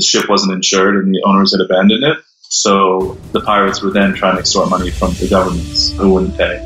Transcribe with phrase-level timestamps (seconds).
[0.00, 2.16] The ship wasn't insured and the owners had abandoned it.
[2.48, 6.58] So the pirates were then trying to extort money from the governments who wouldn't pay.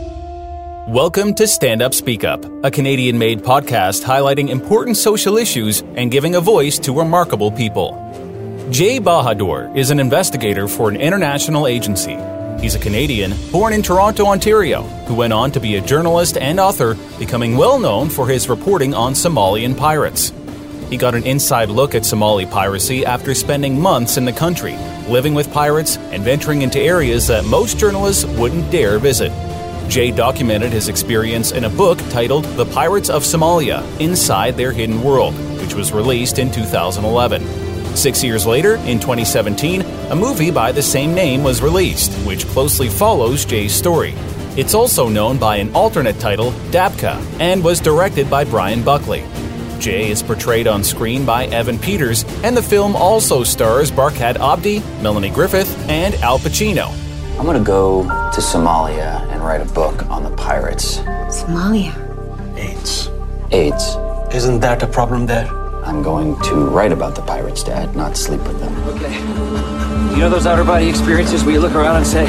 [0.86, 6.12] Welcome to Stand Up Speak Up, a Canadian made podcast highlighting important social issues and
[6.12, 7.90] giving a voice to remarkable people.
[8.70, 12.16] Jay Bahadur is an investigator for an international agency.
[12.60, 16.60] He's a Canadian born in Toronto, Ontario, who went on to be a journalist and
[16.60, 20.32] author, becoming well known for his reporting on Somalian pirates.
[20.94, 24.76] He got an inside look at Somali piracy after spending months in the country,
[25.08, 29.32] living with pirates and venturing into areas that most journalists wouldn't dare visit.
[29.90, 35.02] Jay documented his experience in a book titled The Pirates of Somalia Inside Their Hidden
[35.02, 37.44] World, which was released in 2011.
[37.96, 42.88] Six years later, in 2017, a movie by the same name was released, which closely
[42.88, 44.14] follows Jay's story.
[44.56, 49.24] It's also known by an alternate title, Dabka, and was directed by Bryan Buckley.
[49.84, 54.80] Jay is portrayed on screen by Evan Peters, and the film also stars Barkhad Abdi,
[55.02, 56.88] Melanie Griffith, and Al Pacino.
[57.38, 61.00] I'm gonna go to Somalia and write a book on the pirates.
[61.28, 61.92] Somalia.
[62.56, 63.10] AIDS.
[63.50, 63.96] AIDS.
[64.34, 65.48] Isn't that a problem there?
[65.84, 68.74] I'm going to write about the pirates, Dad, not sleep with them.
[68.88, 69.14] Okay.
[70.14, 72.24] You know those outer body experiences where you look around and say,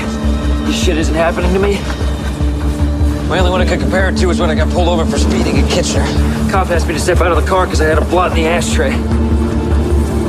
[0.65, 1.75] this shit isn't happening to me?
[3.29, 5.17] My only one I could compare it to is when I got pulled over for
[5.17, 6.34] speeding in Kitchener.
[6.51, 8.43] Cop asked me to step out of the car because I had a blunt in
[8.43, 8.93] the ashtray.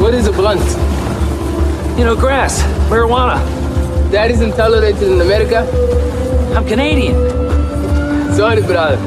[0.00, 0.60] What is a blunt?
[1.98, 3.38] You know, grass, marijuana.
[4.10, 5.66] That isn't tolerated in America?
[6.56, 7.14] I'm Canadian.
[8.34, 8.98] Sorry, brother.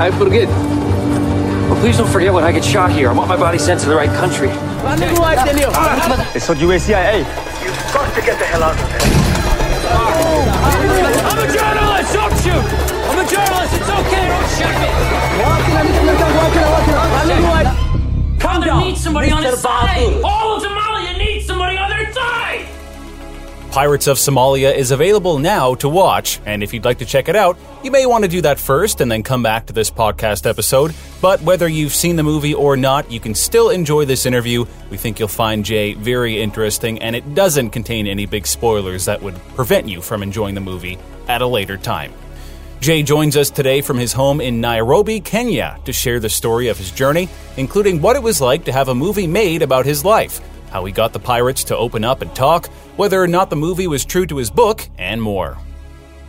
[0.00, 0.48] I forget.
[0.48, 3.10] Well, please don't forget when I get shot here.
[3.10, 4.48] I want my body sent to the right country.
[4.48, 7.18] They thought you were CIA.
[7.18, 9.08] You've got to get the hell out of here.
[11.24, 12.37] I'm a journalist!
[13.72, 13.82] Don't!
[13.82, 13.82] I'm!
[13.82, 14.88] It's okay, don't shoot me!
[18.38, 18.84] Calm down!
[18.84, 20.20] needs somebody on his side!
[20.24, 22.66] All of Somalia needs somebody on their side!
[23.70, 27.36] Pirates of Somalia is available now to watch, and if you'd like to check it
[27.36, 30.48] out, you may want to do that first and then come back to this podcast
[30.48, 30.94] episode.
[31.20, 34.64] But whether you've seen the movie or not, you can still enjoy this interview.
[34.90, 39.22] We think you'll find Jay very interesting, and it doesn't contain any big spoilers that
[39.22, 40.98] would prevent you from enjoying the movie
[41.28, 42.12] at a later time.
[42.80, 46.78] Jay joins us today from his home in Nairobi, Kenya, to share the story of
[46.78, 50.40] his journey, including what it was like to have a movie made about his life
[50.70, 53.86] how he got the pirates to open up and talk, whether or not the movie
[53.86, 55.58] was true to his book, and more.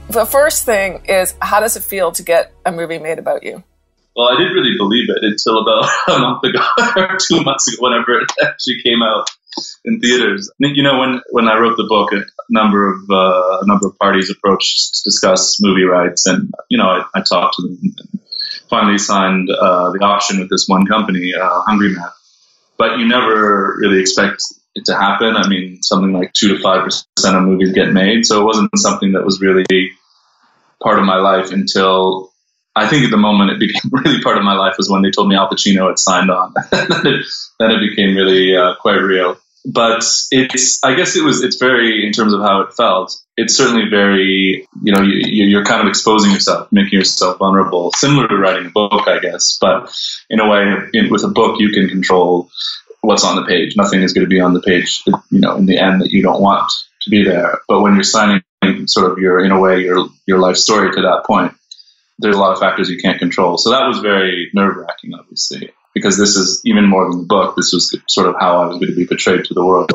[0.09, 3.63] The first thing is how does it feel to get a movie made about you?
[4.15, 6.59] Well, I didn't really believe it until about a month ago
[6.95, 9.29] or two months ago, whenever it actually came out
[9.85, 10.51] in theaters.
[10.59, 13.97] You know, when, when I wrote the book, a number of uh, a number of
[13.97, 17.77] parties approached to discuss movie rights, and you know, I, I talked to them.
[17.81, 18.21] And
[18.69, 22.09] finally, signed uh, the option with this one company, uh, Hungry Man
[22.79, 24.41] but you never really expect
[24.73, 25.35] it to happen.
[25.35, 28.71] I mean, something like two to five percent of movies get made, so it wasn't
[28.79, 29.65] something that was really
[30.81, 32.28] part of my life until
[32.75, 35.11] I think at the moment it became really part of my life was when they
[35.11, 36.53] told me Al Pacino had signed on.
[36.71, 39.37] then, it, became really uh, quite real.
[39.65, 43.55] But it's, I guess it was, it's very, in terms of how it felt, it's
[43.55, 48.37] certainly very, you know, you, you're kind of exposing yourself, making yourself vulnerable, similar to
[48.37, 49.57] writing a book, I guess.
[49.59, 49.93] But
[50.29, 52.49] in a way, in, with a book, you can control
[53.01, 53.75] what's on the page.
[53.75, 56.23] Nothing is going to be on the page, you know, in the end that you
[56.23, 57.59] don't want to be there.
[57.67, 58.41] But when you're signing
[58.85, 61.53] sort of your, in a way, your, your life story to that point,
[62.19, 63.57] there's a lot of factors you can't control.
[63.57, 67.55] So that was very nerve wracking, obviously, because this is even more than the book.
[67.55, 69.91] This was sort of how I was going to be portrayed to the world.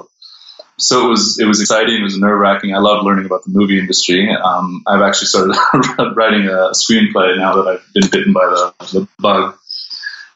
[0.77, 2.01] So it was it was exciting.
[2.01, 2.75] It was nerve wracking.
[2.75, 4.29] I love learning about the movie industry.
[4.35, 5.57] Um, I've actually started
[6.17, 9.57] writing a screenplay now that I've been bitten by the, the bug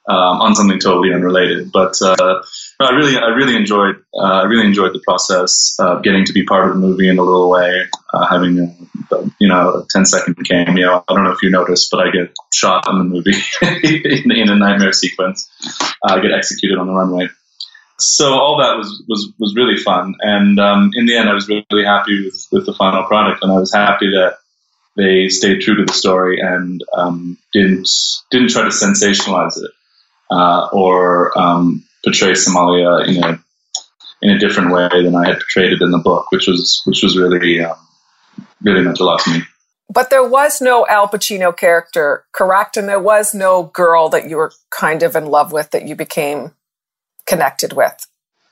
[0.08, 1.72] um, on something totally unrelated.
[1.72, 2.42] But uh,
[2.80, 6.44] I really, I really enjoyed, uh, I really enjoyed the process of getting to be
[6.44, 8.76] part of the movie in a little way, uh, having a,
[9.40, 11.04] you know a 10 second cameo.
[11.08, 14.48] I don't know if you noticed, but I get shot in the movie in, in,
[14.48, 15.50] a nightmare sequence.
[16.02, 17.28] Uh, I get executed on the runway.
[17.98, 21.48] So all that was was was really fun, and um, in the end, I was
[21.48, 24.38] really, really happy with with the final product, and I was happy that
[24.96, 27.88] they stayed true to the story and um, didn't
[28.30, 29.70] didn't try to sensationalize it
[30.30, 33.38] uh, or um, portray Somalia in a
[34.20, 37.02] in a different way than I had portrayed it in the book, which was which
[37.02, 37.76] was really um,
[38.62, 39.42] really meant a lot to me.
[39.90, 42.76] But there was no Al Pacino character, correct?
[42.76, 45.96] And there was no girl that you were kind of in love with that you
[45.96, 46.52] became
[47.26, 48.06] connected with.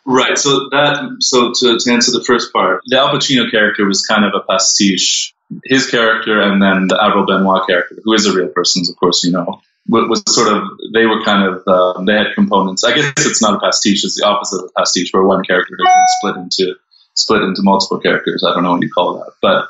[0.06, 0.38] Right.
[0.38, 4.24] So that so to, to answer the first part, the Al Pacino character was kind
[4.24, 5.34] of a pastiche.
[5.64, 9.22] His character and then the Avril Benoit character, who is a real person, of course,
[9.22, 12.84] you know, was sort of they were kind of um, they had components.
[12.84, 15.76] I guess it's not a pastiche; it's the opposite of a pastiche, where one character
[15.78, 16.76] has been split into
[17.14, 18.44] split into multiple characters.
[18.46, 19.68] I don't know what you call that, but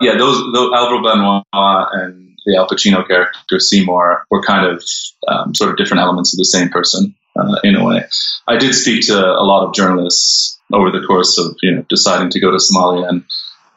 [0.00, 4.82] yeah, those, those Avril Benoit and the Al Pacino character Seymour were kind of
[5.28, 8.04] um, sort of different elements of the same person uh, in a way.
[8.48, 12.30] I did speak to a lot of journalists over the course of you know deciding
[12.30, 13.24] to go to Somalia and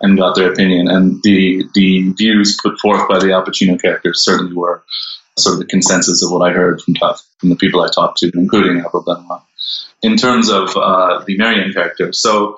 [0.02, 4.14] and got their opinion, and the the views put forth by the Al Pacino character
[4.14, 4.84] certainly were
[5.38, 6.96] sort of the consensus of what I heard from
[7.38, 9.42] from the people I talked to, including Avril Benoit.
[10.02, 12.58] In terms of uh, the Marianne character, so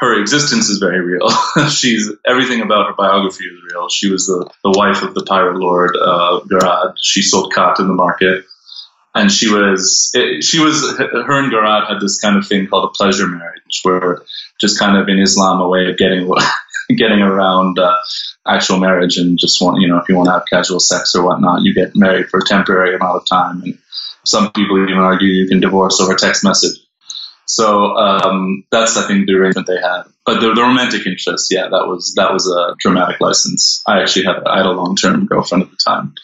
[0.00, 1.28] her existence is very real.
[1.70, 3.88] She's everything about her biography is real.
[3.88, 6.94] She was the, the wife of the pirate lord uh, Garad.
[7.00, 8.44] She sold khat in the market,
[9.14, 12.90] and she was it, she was her and Garad had this kind of thing called
[12.90, 14.22] a pleasure marriage, where
[14.60, 16.26] just kind of in Islam a way of getting
[16.88, 17.96] getting around uh,
[18.46, 21.24] actual marriage and just want you know if you want to have casual sex or
[21.24, 23.62] whatnot, you get married for a temporary amount of time.
[23.62, 23.78] And
[24.24, 26.76] some people even argue you can divorce over text message
[27.46, 30.02] so um, that's I think the arrangement they had.
[30.24, 33.82] But the, the, romantic interest, yeah, that was that was a dramatic license.
[33.86, 36.14] I actually had I had a long term girlfriend at the time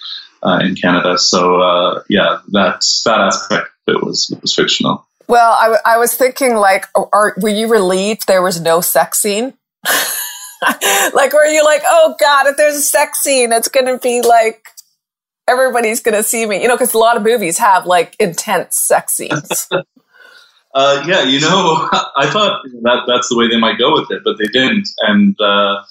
[0.43, 5.07] uh, in Canada, so uh, yeah, that that aspect it was was fictional.
[5.29, 9.21] Well, I, w- I was thinking like, are, were you relieved there was no sex
[9.21, 9.55] scene?
[11.15, 14.23] like, were you're like, oh god, if there's a sex scene, it's going to be
[14.23, 14.65] like
[15.49, 18.81] everybody's going to see me, you know, because a lot of movies have like intense
[18.81, 19.69] sex scenes.
[20.75, 21.87] Uh, yeah, you know,
[22.17, 25.39] I thought that that's the way they might go with it, but they didn't, and
[25.39, 25.83] uh,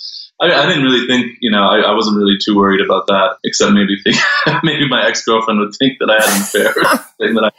[0.41, 3.37] I, I, didn't really think, you know, I, I, wasn't really too worried about that,
[3.43, 4.17] except maybe think,
[4.63, 6.73] maybe my ex girlfriend would think that I had an affair,
[7.19, 7.51] thing that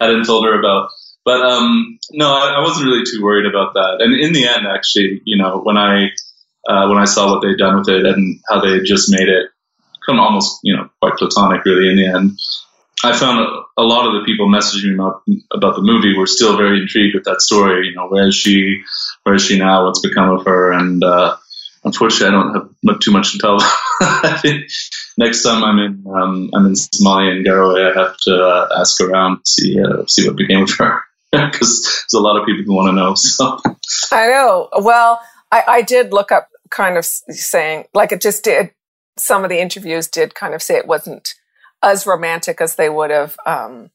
[0.00, 0.90] I hadn't told her about.
[1.24, 3.98] But um, no, I, I, wasn't really too worried about that.
[4.00, 6.10] And in the end, actually, you know, when I
[6.68, 9.50] uh, when I saw what they'd done with it and how they just made it
[10.06, 12.38] come almost, you know, quite platonic, really, in the end.
[13.04, 15.22] I found a, a, lot of the people messaging me about,
[15.52, 17.88] about the movie were still very intrigued with that story.
[17.88, 18.82] You know, where is she?
[19.24, 19.84] Where is she now?
[19.84, 20.72] What's become of her?
[20.72, 21.36] And uh,
[21.84, 23.58] unfortunately, I don't have too much to tell.
[24.00, 24.68] I think
[25.18, 29.00] next time I'm in um, I'm in Somalia and Garowe, I have to uh, ask
[29.00, 31.02] around see uh, see what became of her
[31.32, 33.14] because there's a lot of people who want to know.
[33.14, 33.58] So
[34.10, 34.68] I know.
[34.78, 35.20] Well,
[35.52, 38.72] I, I did look up kind of saying like it just did.
[39.18, 41.34] Some of the interviews did kind of say it wasn't
[41.82, 43.90] as romantic as they would have um,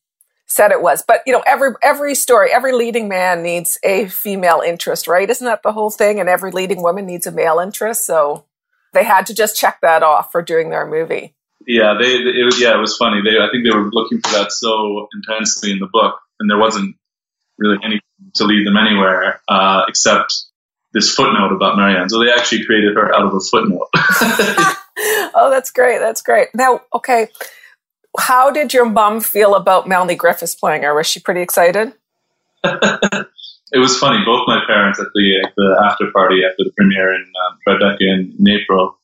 [0.47, 1.03] said it was.
[1.07, 5.29] But you know, every every story, every leading man needs a female interest, right?
[5.29, 6.19] Isn't that the whole thing?
[6.19, 8.06] And every leading woman needs a male interest.
[8.06, 8.45] So
[8.94, 11.35] they had to just check that off for doing their movie.
[11.68, 13.21] Yeah, they it was yeah, it was funny.
[13.23, 16.57] They I think they were looking for that so intensely in the book, and there
[16.57, 16.95] wasn't
[17.57, 18.01] really anything
[18.35, 20.45] to lead them anywhere uh, except
[20.93, 22.09] this footnote about Marianne.
[22.09, 23.88] So they actually created her out of a footnote.
[23.95, 25.99] oh, that's great.
[25.99, 26.49] That's great.
[26.53, 27.27] Now, okay,
[28.19, 30.93] how did your mom feel about Melanie Griffiths playing her?
[30.93, 31.93] Was she pretty excited?
[32.63, 34.23] it was funny.
[34.25, 38.01] Both my parents at the, at the after party after the premiere in um, Tribeca
[38.01, 38.97] in, in, April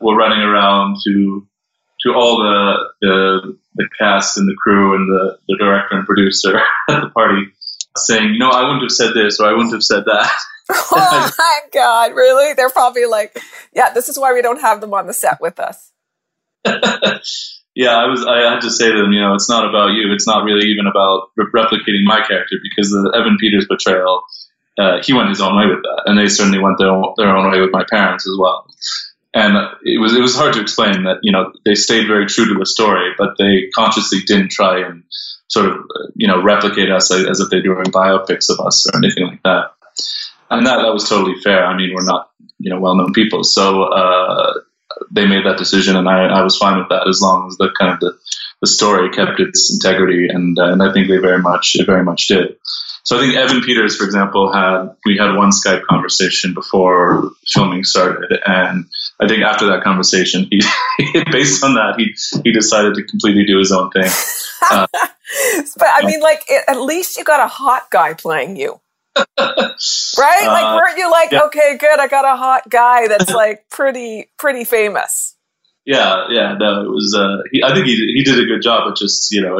[0.00, 1.46] were running around to
[2.02, 6.58] to all the, the the cast and the crew and the, the director and producer
[6.90, 7.46] at the party
[7.96, 10.30] saying, "No, I wouldn't have said this or I wouldn't have said that."
[10.70, 12.14] oh my god!
[12.14, 12.54] Really?
[12.54, 13.38] They're probably like,
[13.74, 15.92] "Yeah, this is why we don't have them on the set with us."
[17.74, 18.24] yeah, I was.
[18.24, 20.10] I had to say to them, you know, it's not about you.
[20.14, 24.22] It's not really even about re- replicating my character because the Evan Peters portrayal,
[24.78, 27.36] uh, he went his own way with that, and they certainly went their own, their
[27.36, 28.66] own way with my parents as well.
[29.34, 32.46] And it was it was hard to explain that you know they stayed very true
[32.46, 35.04] to the story, but they consciously didn't try and
[35.48, 35.84] sort of
[36.14, 39.72] you know replicate us as if they're doing biopics of us or anything like that.
[40.50, 41.64] And that that was totally fair.
[41.64, 43.84] I mean, we're not you know well known people, so.
[43.84, 44.54] Uh,
[45.10, 47.70] they made that decision, and I, I was fine with that as long as the
[47.78, 48.16] kind of the,
[48.60, 52.04] the story kept its integrity, and uh, and I think they very much it very
[52.04, 52.56] much did.
[53.04, 57.84] So I think Evan Peters, for example, had we had one Skype conversation before filming
[57.84, 58.86] started, and
[59.20, 60.62] I think after that conversation, he
[61.30, 64.10] based on that he he decided to completely do his own thing.
[64.70, 64.86] Uh,
[65.76, 68.80] but I mean, like at least you got a hot guy playing you
[69.38, 70.46] right?
[70.46, 71.42] Like, uh, weren't you like, yeah.
[71.46, 75.36] okay, good, I got a hot guy that's like pretty, pretty famous.
[75.84, 77.14] Yeah, yeah, no, it was.
[77.16, 78.84] Uh, he, I think he he did a good job.
[78.88, 79.58] but just you know,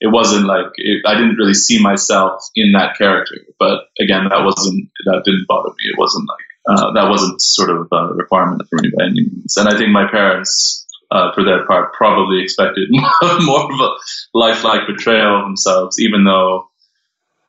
[0.00, 3.34] it wasn't like it, I didn't really see myself in that character.
[3.58, 5.90] But again, that wasn't that didn't bother me.
[5.92, 9.56] It wasn't like uh, that wasn't sort of a requirement for me by any means.
[9.56, 12.88] And I think my parents, uh, for their part, probably expected
[13.40, 13.90] more of a
[14.34, 16.68] lifelike portrayal of themselves, even though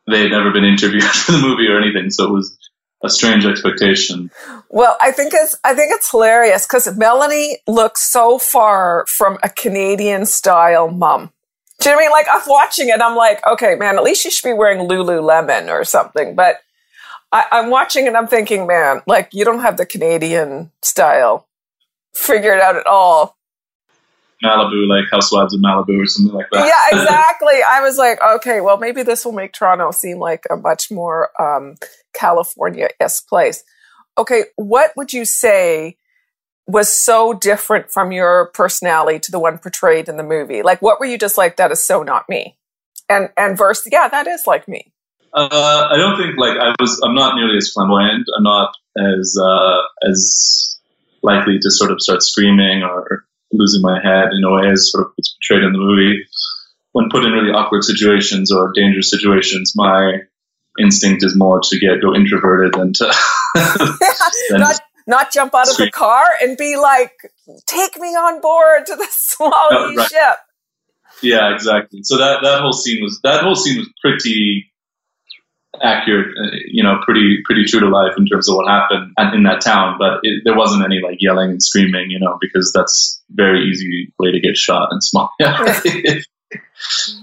[0.10, 2.10] they had never been interviewed for the movie or anything.
[2.10, 2.58] So it was
[3.04, 4.32] a strange expectation.
[4.70, 9.50] Well, I think it's I think it's hilarious because Melanie looks so far from a
[9.50, 11.32] Canadian style mom.
[11.80, 12.12] Do you know what I mean?
[12.12, 15.70] Like I'm watching it, I'm like, okay, man, at least you should be wearing Lululemon
[15.70, 16.36] or something.
[16.36, 16.58] But
[17.32, 21.48] I, I'm watching it, I'm thinking, man, like you don't have the Canadian style
[22.16, 23.37] figured out at all.
[24.44, 26.68] Malibu, like Housewives of Malibu or something like that.
[26.68, 27.56] Yeah, exactly.
[27.68, 31.30] I was like, okay, well, maybe this will make Toronto seem like a much more
[31.42, 31.76] um,
[32.14, 33.64] California esque place.
[34.18, 35.98] Okay, what would you say
[36.68, 40.62] was so different from your personality to the one portrayed in the movie?
[40.64, 42.58] Like, what were you just like, that is so not me?
[43.10, 44.92] And, and verse, yeah, that is like me.
[45.34, 47.00] Uh, I don't think like I was.
[47.04, 48.26] I'm not nearly as flamboyant.
[48.36, 50.80] I'm not as uh, as
[51.22, 55.06] likely to sort of start screaming or losing my head in a way as sort
[55.06, 56.26] of it's portrayed in the movie.
[56.92, 60.22] When put in really awkward situations or dangerous situations, my
[60.80, 63.14] instinct is more to get go introverted than to
[64.50, 67.14] than not not jump out of the car and be like,
[67.66, 70.10] "Take me on board to the small oh, right.
[70.10, 70.38] ship."
[71.22, 72.02] Yeah, exactly.
[72.04, 74.72] So that that whole scene was that whole scene was pretty
[75.82, 79.44] accurate, uh, you know, pretty pretty true to life in terms of what happened in
[79.44, 79.98] that town.
[80.00, 84.14] But it, there wasn't any like yelling and screaming, you know, because that's very easy
[84.20, 85.32] way to get shot and small.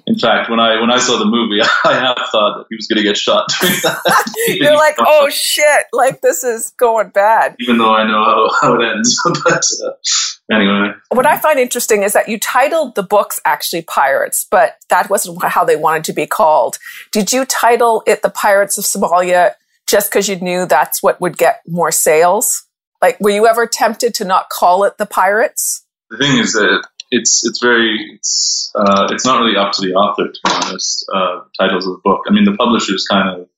[0.07, 2.87] In fact, when I when I saw the movie, I half thought that he was
[2.87, 3.47] going to get shot.
[4.49, 5.87] You're like, oh shit!
[5.93, 7.57] Like this is going bad.
[7.61, 10.93] Even though I know how, how it ends, but uh, anyway.
[11.11, 15.43] What I find interesting is that you titled the books actually "Pirates," but that wasn't
[15.45, 16.79] how they wanted to be called.
[17.13, 19.55] Did you title it "The Pirates of Somalia"
[19.87, 22.65] just because you knew that's what would get more sales?
[23.01, 25.85] Like, were you ever tempted to not call it "The Pirates"?
[26.11, 29.95] The thing is that it's it's very it's uh, it's not really up to the
[29.95, 31.07] author to be honest.
[31.13, 32.23] Uh, titles of the book.
[32.29, 33.49] I mean, the publishers kind of.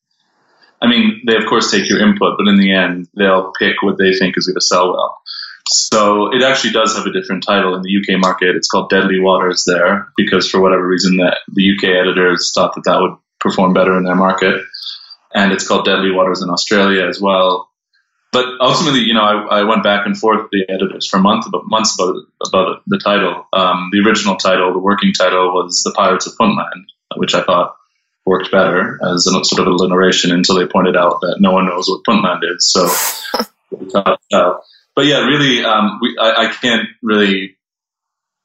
[0.81, 3.97] I mean, they of course take your input, but in the end, they'll pick what
[3.99, 5.19] they think is going to sell well.
[5.69, 8.55] So it actually does have a different title in the UK market.
[8.55, 12.85] It's called Deadly Waters there because for whatever reason that the UK editors thought that
[12.85, 14.63] that would perform better in their market,
[15.35, 17.71] and it's called Deadly Waters in Australia as well
[18.37, 21.47] but ultimately, you know, I, I, went back and forth with the editors for months
[21.47, 22.17] about months about
[22.47, 23.47] about the title.
[23.55, 26.85] Um, the original title, the working title, was "The Pirates of Puntland,"
[27.17, 27.77] which I thought
[28.27, 31.89] worked better as a sort of alliteration until they pointed out that no one knows
[31.89, 32.71] what Puntland is.
[32.71, 32.91] So,
[33.95, 34.59] uh,
[34.95, 37.57] but yeah, really, um, we, I, I, can't really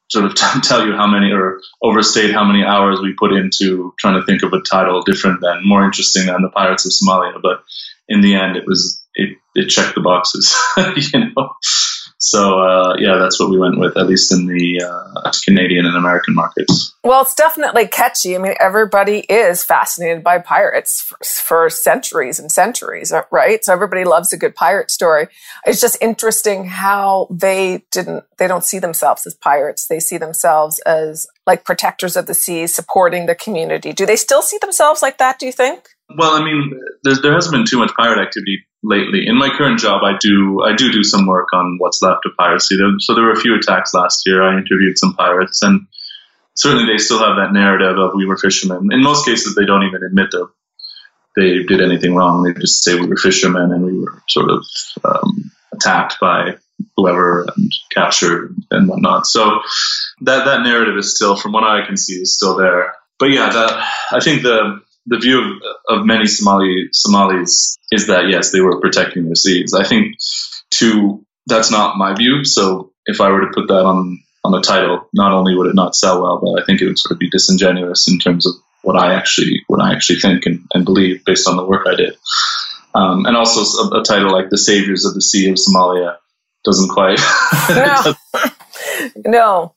[0.10, 3.94] sort of t- tell you how many or overstate how many hours we put into
[4.00, 7.42] trying to think of a title different than more interesting than the Pirates of Somalia.
[7.42, 7.62] But
[8.08, 10.56] in the end, it was it, it checked the boxes,
[11.14, 11.50] you know.
[12.24, 15.98] So uh, yeah, that's what we went with, at least in the uh, Canadian and
[15.98, 16.96] American markets.
[17.04, 18.36] Well, it's definitely catchy.
[18.36, 23.66] I mean, everybody is fascinated by pirates for, for, centuries and centuries, uh, right?
[23.66, 25.30] So everybody loves a good pirate story.
[25.66, 29.88] It's just interesting how they didn't, they don't see themselves as pirates.
[29.88, 33.94] They see themselves as like protectors of the sea, supporting the community.
[33.94, 35.40] Do they still see themselves like that?
[35.40, 35.90] Do you think?
[36.16, 39.28] Well, I mean, there hasn't been too much pirate activity lately.
[39.28, 42.36] In my current job, I do I do do some work on what's left of
[42.38, 42.78] piracy.
[43.00, 44.44] So there were a few attacks last year.
[44.44, 45.88] I interviewed some pirates, and
[46.56, 48.90] certainly they still have that narrative of we were fishermen.
[48.92, 50.50] In most cases, they don't even admit that
[51.36, 52.44] they did anything wrong.
[52.44, 54.66] They just say we were fishermen and we were sort of
[55.06, 56.58] um, attacked by
[56.98, 59.26] whoever and captured and whatnot.
[59.26, 59.62] So
[60.22, 62.96] that that narrative is still, from what I can see, is still there.
[63.18, 68.30] But yeah, that, I think the the view of, of many Somali Somalis is that
[68.30, 69.74] yes, they were protecting their seas.
[69.74, 70.16] I think
[70.72, 72.46] to that's not my view.
[72.46, 75.76] So if I were to put that on on a title, not only would it
[75.76, 78.54] not sell well, but I think it would sort of be disingenuous in terms of
[78.84, 81.96] what I actually what I actually think and, and believe based on the work I
[81.96, 82.16] did.
[82.94, 86.18] Um, and also a, a, title like "The Saviors of the Sea of Somalia"
[86.64, 87.20] doesn't quite.
[87.70, 88.14] no.
[89.26, 89.76] no.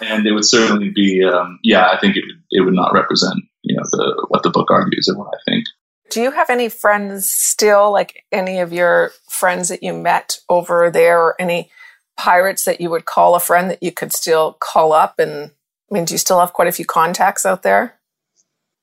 [0.00, 3.42] And it would certainly be, um, yeah, I think it would, it would not represent
[3.62, 5.66] you know the what the book argues and what I think.
[6.10, 10.90] Do you have any friends still, like any of your friends that you met over
[10.90, 11.70] there, or any
[12.16, 15.18] pirates that you would call a friend that you could still call up?
[15.18, 15.50] And
[15.90, 17.98] I mean, do you still have quite a few contacts out there?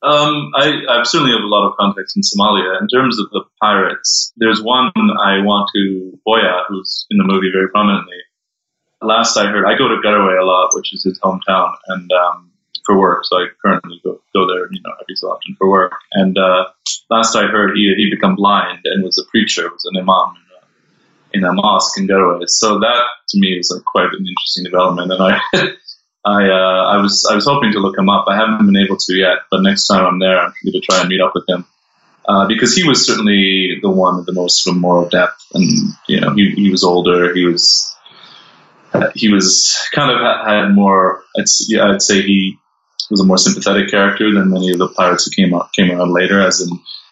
[0.03, 2.79] Um, I, I certainly have a lot of contacts in Somalia.
[2.79, 7.49] In terms of the pirates, there's one I want to Boyah, who's in the movie
[7.51, 8.17] very prominently.
[9.01, 12.51] Last I heard, I go to Garowe a lot, which is his hometown, and um,
[12.85, 15.93] for work, so I currently go, go there, you know, every so often for work.
[16.13, 16.65] And uh,
[17.09, 20.35] last I heard, he he become blind and was a preacher, was an imam
[21.33, 22.47] in a, in a mosque in Garowe.
[22.47, 25.41] So that to me is like quite an interesting development, and I.
[26.27, 28.25] I uh, I was I was hoping to look him up.
[28.27, 30.99] I haven't been able to yet, but next time I'm there, I'm going to try
[30.99, 31.67] and meet up with him
[32.27, 35.69] uh, because he was certainly the one with the most sort of moral depth, and
[36.07, 37.33] you know he, he was older.
[37.33, 37.95] He was
[39.13, 41.23] he was kind of had more.
[41.37, 42.57] I'd, yeah, I'd say he
[43.09, 46.13] was a more sympathetic character than many of the pirates who came out came around
[46.13, 46.41] later.
[46.41, 46.69] As in,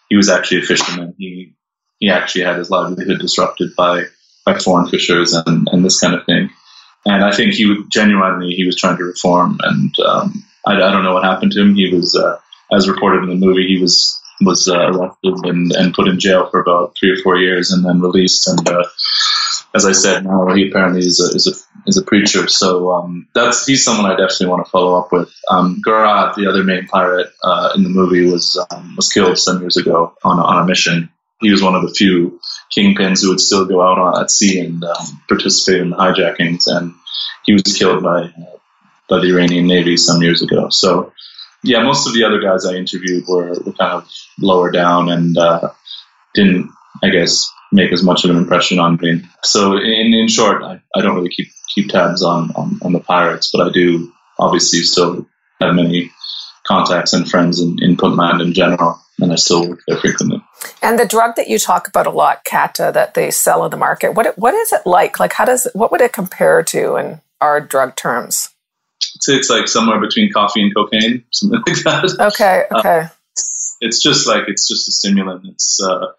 [0.08, 1.14] he was actually a fisherman.
[1.18, 1.54] He
[1.98, 4.04] he actually had his livelihood disrupted by
[4.44, 6.50] by foreign fishers and, and this kind of thing.
[7.06, 9.58] And I think he genuinely he was trying to reform.
[9.62, 11.74] And um, I, I, don't know what happened to him.
[11.74, 12.38] He was, uh,
[12.72, 16.48] as reported in the movie, he was was uh, arrested and, and put in jail
[16.50, 18.48] for about three or four years and then released.
[18.48, 18.84] And uh,
[19.74, 22.48] as I said, now he apparently is a is a, is a preacher.
[22.48, 25.32] So um, that's he's someone I definitely want to follow up with.
[25.50, 29.60] Um, Garad, the other main pirate uh, in the movie, was um, was killed some
[29.60, 31.10] years ago on a, on a mission.
[31.40, 32.40] He was one of the few
[32.76, 36.94] kingpins who would still go out at sea and um, participate in the hijackings, and
[37.44, 38.58] he was killed by uh,
[39.08, 40.68] by the Iranian Navy some years ago.
[40.70, 41.12] So
[41.64, 45.36] yeah, most of the other guys I interviewed were, were kind of lower down and
[45.36, 45.70] uh,
[46.34, 46.70] didn't,
[47.02, 49.22] I guess, make as much of an impression on me.
[49.42, 53.00] So in, in short, I, I don't really keep keep tabs on, on, on the
[53.00, 55.26] Pirates, but I do obviously still
[55.60, 56.12] have many
[56.64, 60.42] contacts and friends in, in Puntland in general, and I still work there frequently.
[60.82, 63.76] And the drug that you talk about a lot, Kata, that they sell in the
[63.76, 65.18] market, what what is it like?
[65.18, 68.50] Like, how does what would it compare to in our drug terms?
[69.20, 72.16] Say it's like somewhere between coffee and cocaine, something like that.
[72.32, 73.00] Okay, uh, okay.
[73.00, 73.08] Uh,
[73.80, 75.46] it's just like it's just a stimulant.
[75.46, 76.12] It's uh,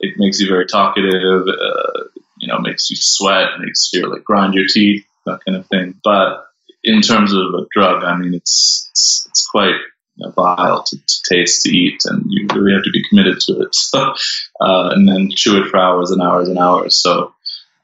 [0.00, 1.46] it makes you very talkative.
[1.48, 2.04] Uh,
[2.38, 5.94] you know, makes you sweat, makes you like grind your teeth, that kind of thing.
[6.02, 6.44] But
[6.82, 9.76] in terms of a drug, I mean, it's it's, it's quite
[10.16, 13.40] you know, vile to, to, taste, to eat, and you really have to be committed
[13.40, 13.74] to it.
[13.94, 14.14] So,
[14.60, 17.00] uh, and then chew it for hours and hours and hours.
[17.00, 17.32] So,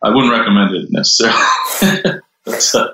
[0.03, 1.39] I wouldn't recommend it necessarily.
[2.45, 2.89] but, uh,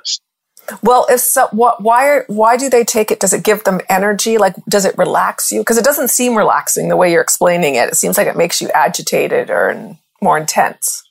[0.83, 3.21] well, if so, what, why why do they take it?
[3.21, 4.39] Does it give them energy?
[4.39, 5.61] Like, does it relax you?
[5.61, 7.89] Because it doesn't seem relaxing the way you're explaining it.
[7.89, 11.03] It seems like it makes you agitated or more intense.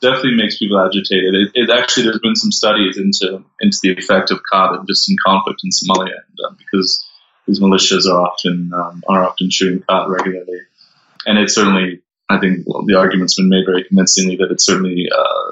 [0.00, 1.34] Definitely makes people agitated.
[1.34, 5.16] It, it actually there's been some studies into into the effect of khat just in
[5.24, 7.04] conflict in Somalia, and, uh, because
[7.46, 10.60] these militias are often um, are often shooting khat regularly,
[11.26, 15.08] and it certainly I think well, the argument's been made very convincingly that it certainly
[15.12, 15.50] uh,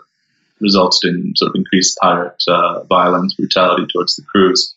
[0.61, 4.75] resulted in sort of increased pirate uh, violence, brutality towards the crews.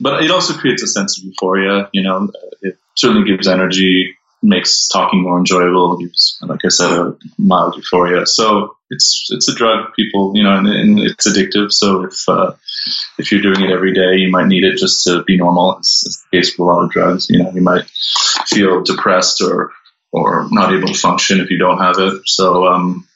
[0.00, 1.88] But it also creates a sense of euphoria.
[1.92, 2.30] You know,
[2.60, 5.96] it certainly gives energy, makes talking more enjoyable.
[5.96, 8.26] Gives, like I said, a mild euphoria.
[8.26, 9.94] So it's it's a drug.
[9.94, 11.72] People, you know, and, and it's addictive.
[11.72, 12.52] So if uh,
[13.18, 15.78] if you're doing it every day, you might need it just to be normal.
[15.78, 17.28] It's, it's the case with a lot of drugs.
[17.30, 17.86] You know, you might
[18.46, 19.72] feel depressed or
[20.12, 22.22] or not able to function if you don't have it.
[22.26, 23.06] So um,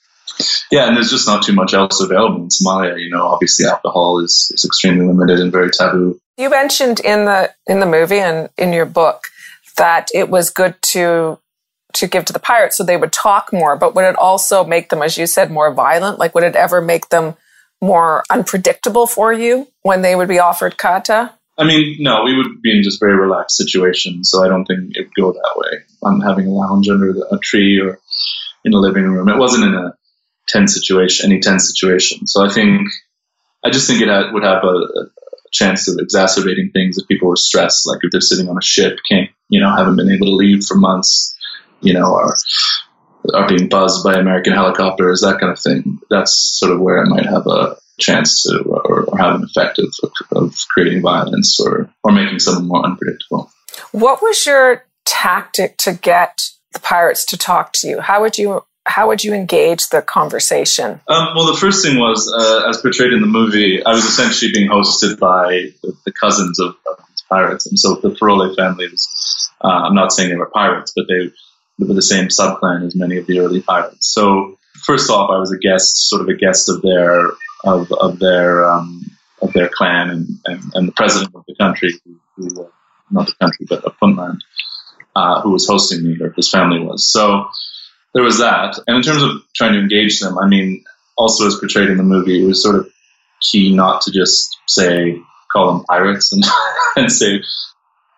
[0.70, 3.00] yeah, and there's just not too much else available in Somalia.
[3.00, 6.20] You know, obviously alcohol is, is extremely limited and very taboo.
[6.37, 9.24] You mentioned in the in the movie and in your book
[9.76, 11.38] that it was good to
[11.94, 14.90] to give to the pirates so they would talk more, but would it also make
[14.90, 16.18] them, as you said, more violent?
[16.18, 17.35] Like, would it ever make them
[17.81, 21.33] more unpredictable for you when they would be offered kata?
[21.59, 24.92] I mean, no, we would be in just very relaxed situations, so I don't think
[24.94, 25.79] it would go that way.
[26.05, 27.98] I'm having a lounge under a tree or
[28.64, 29.29] in a living room.
[29.29, 29.94] It wasn't in a
[30.51, 32.27] tense situation, any tense situation.
[32.27, 32.89] So I think,
[33.65, 35.07] I just think it had, would have a, a,
[35.53, 39.01] chance of exacerbating things if people were stressed, like if they're sitting on a ship,
[39.11, 41.37] can't, you know, haven't been able to leave for months,
[41.81, 42.37] you know, are,
[43.35, 45.99] are being buzzed by American helicopters, that kind of thing.
[46.09, 49.81] That's sort of where it might have a chance to, or, or have an effect
[49.81, 49.93] of,
[50.31, 53.51] of creating violence or, or making someone more unpredictable.
[53.91, 58.01] What was your tactic to get the pirates to talk to you?
[58.01, 61.00] How would you how would you engage the conversation?
[61.09, 64.50] Um, well, the first thing was, uh, as portrayed in the movie, I was essentially
[64.53, 68.88] being hosted by the, the cousins of, of, these pirates, and so the Farole family
[68.88, 69.09] was.
[69.62, 71.31] Uh, I'm not saying they were pirates, but they
[71.79, 74.09] were the same subclan as many of the early pirates.
[74.09, 77.31] So first off, I was a guest, sort of a guest of their
[77.62, 79.05] of, of their um,
[79.42, 82.68] of their clan and, and, and, the president of the country, who, who, uh,
[83.11, 84.40] not the country, but of Puntland,
[85.16, 87.11] uh, who was hosting me, or his family was.
[87.11, 87.48] So
[88.14, 88.79] there was that.
[88.87, 90.85] And in terms of trying to engage them, I mean,
[91.16, 92.90] also as portrayed in the movie, it was sort of
[93.40, 95.20] key not to just say
[95.53, 96.44] call them pirates and,
[96.96, 97.40] and say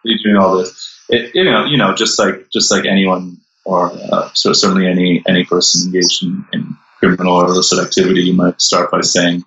[0.05, 1.05] you're doing all this.
[1.09, 5.23] It, you know, you know, just like just like anyone or uh, so certainly any
[5.29, 9.45] any person engaged in, in criminal or illicit activity, you might start by saying,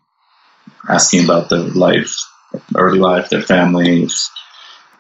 [0.90, 2.14] asking about their life,
[2.76, 4.08] early life, their family,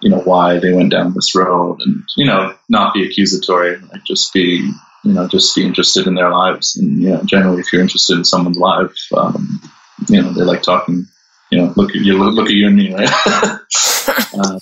[0.02, 4.04] you know why they went down this road, and you know not be accusatory, like
[4.06, 4.72] just be
[5.06, 8.18] you know just be interested in their lives, and you know generally if you're interested
[8.18, 9.62] in someone's life, um,
[10.10, 11.06] you know they like talking.
[11.52, 13.08] You know, look at you, look at you and me, right?
[13.28, 14.60] uh,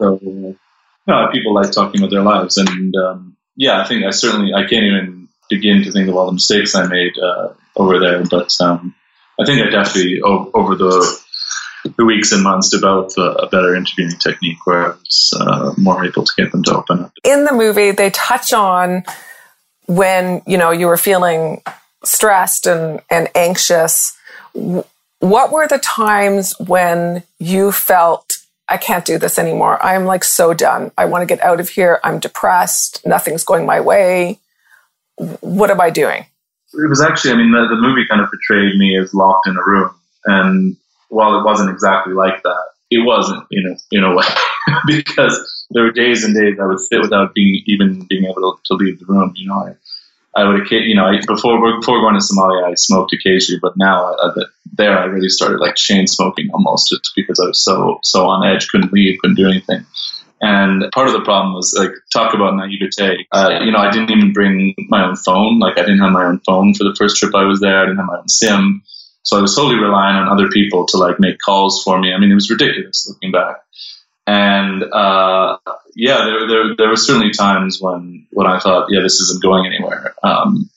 [0.00, 0.56] so, you
[1.06, 4.62] know, people like talking about their lives, and um, yeah, I think I certainly I
[4.62, 8.50] can't even begin to think of all the mistakes I made uh, over there, but
[8.60, 8.94] um,
[9.38, 11.22] I think I definitely o- over the
[11.96, 16.04] the weeks and months developed a, a better interviewing technique where I was uh, more
[16.04, 17.12] able to get them to open up.
[17.24, 19.04] In the movie, they touch on
[19.96, 21.62] when you know you were feeling
[22.04, 24.16] stressed and and anxious.
[25.18, 29.82] What were the times when you felt I can't do this anymore?
[29.84, 30.90] I'm like so done.
[30.98, 32.00] I want to get out of here.
[32.02, 33.04] I'm depressed.
[33.06, 34.40] Nothing's going my way.
[35.40, 36.26] What am I doing?
[36.74, 39.56] It was actually, I mean, the, the movie kind of portrayed me as locked in
[39.56, 40.76] a room, and
[41.08, 44.24] while it wasn't exactly like that, it wasn't in a in a way
[44.86, 48.74] because there were days and days I would sit without being even being able to
[48.74, 49.32] leave the room.
[49.36, 49.76] You know,
[50.34, 54.14] I, would, you know, I, before before going to Somalia, I smoked occasionally, but now
[54.14, 54.30] I, I,
[54.72, 58.46] there I really started like chain smoking almost, just because I was so so on
[58.46, 59.84] edge, couldn't leave, couldn't do anything.
[60.40, 63.26] And part of the problem was like talk about naivete.
[63.30, 65.60] Uh, you know, I didn't even bring my own phone.
[65.60, 67.78] Like I didn't have my own phone for the first trip I was there.
[67.78, 68.82] I didn't have my own SIM.
[69.22, 72.12] So I was solely relying on other people to like make calls for me.
[72.12, 73.58] I mean, it was ridiculous looking back.
[74.26, 75.58] And uh,
[75.94, 79.66] yeah, there, there there were certainly times when when I thought, yeah, this isn't going
[79.66, 80.14] anywhere.
[80.22, 80.70] Um,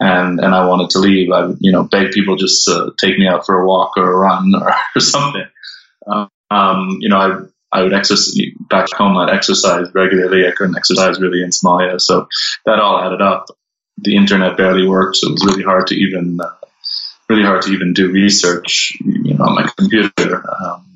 [0.00, 1.30] and and I wanted to leave.
[1.30, 4.16] I you know beg people just to take me out for a walk or a
[4.16, 5.46] run or, or something.
[6.50, 8.38] Um, you know, I I would exercise
[8.70, 9.16] back home.
[9.16, 10.46] I'd exercise regularly.
[10.46, 12.28] I couldn't exercise really in Somalia, so
[12.64, 13.46] that all added up.
[13.98, 16.50] The internet barely worked, so it was really hard to even uh,
[17.28, 20.44] really hard to even do research, you know, on my computer.
[20.48, 20.87] Um,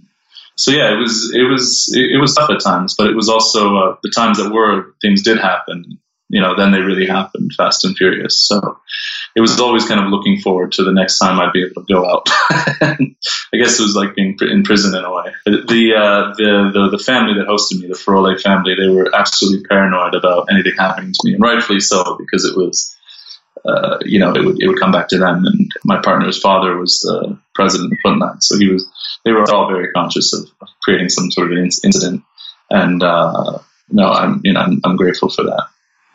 [0.57, 3.77] so yeah, it was it was it, was tough at times, but it was also
[3.77, 5.99] uh, the times that were things did happen.
[6.29, 8.39] You know, then they really happened, fast and furious.
[8.39, 8.79] So
[9.37, 11.93] it was always kind of looking forward to the next time I'd be able to
[11.93, 12.27] go out.
[12.51, 15.35] I guess it was like being in prison in a way.
[15.45, 19.67] The, uh, the the the family that hosted me, the Farole family, they were absolutely
[19.67, 22.97] paranoid about anything happening to me, and rightfully so because it was
[23.65, 25.45] uh, you know, it would it would come back to them.
[25.45, 28.89] And my partner's father was the president of Puntland, so he was.
[29.25, 32.25] They were all very conscious of, of creating some sort of incident.
[32.71, 33.59] And uh,
[33.91, 35.67] no, I'm you know I'm, I'm grateful for that.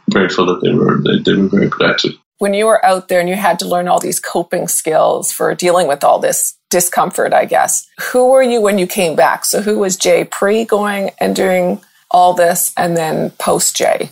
[0.07, 2.13] I'm grateful that they were they, they were very protective.
[2.39, 5.55] When you were out there and you had to learn all these coping skills for
[5.55, 7.87] dealing with all this discomfort, I guess.
[8.11, 9.43] Who were you when you came back?
[9.45, 14.09] So who was Jay pre going and doing all this, and then post Jay?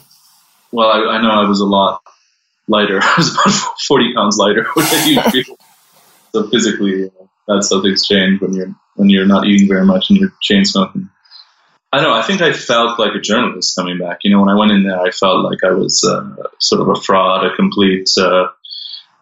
[0.71, 2.01] Well, I, I know I was a lot
[2.67, 2.99] lighter.
[3.03, 5.51] I was about 40 pounds lighter, which I used
[6.33, 7.11] So physically,
[7.47, 10.65] that's how things change when you're when you're not eating very much and you're chain
[10.65, 11.09] smoking.
[11.91, 12.13] I know.
[12.13, 14.19] I think I felt like a journalist coming back.
[14.23, 16.89] You know, when I went in there, I felt like I was uh, sort of
[16.89, 18.47] a fraud, a complete uh,